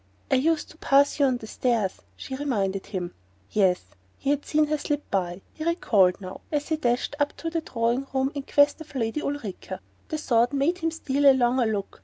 "I 0.31 0.33
used 0.35 0.71
to 0.71 0.79
pass 0.79 1.19
you 1.19 1.27
on 1.27 1.37
the 1.37 1.45
stairs," 1.45 2.01
she 2.17 2.35
reminded 2.35 2.87
him. 2.87 3.13
Yes: 3.51 3.83
he 4.17 4.31
had 4.31 4.45
seen 4.47 4.65
her 4.65 4.77
slip 4.79 5.03
by 5.11 5.43
he 5.53 5.63
recalled 5.63 6.15
it 6.15 6.21
now 6.21 6.41
as 6.51 6.69
he 6.69 6.75
dashed 6.77 7.15
up 7.19 7.37
to 7.37 7.51
the 7.51 7.61
drawing 7.61 8.07
room 8.11 8.31
in 8.33 8.41
quest 8.41 8.81
of 8.81 8.95
Lady 8.95 9.19
Ulrica. 9.21 9.79
The 10.09 10.17
thought 10.17 10.53
made 10.53 10.79
him 10.79 10.89
steal 10.89 11.27
a 11.29 11.37
longer 11.37 11.67
look. 11.67 11.99